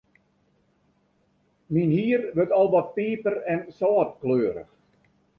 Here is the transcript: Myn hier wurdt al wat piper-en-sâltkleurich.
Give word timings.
Myn 1.73 1.89
hier 1.97 2.21
wurdt 2.35 2.55
al 2.59 2.67
wat 2.73 2.89
piper-en-sâltkleurich. 2.97 4.73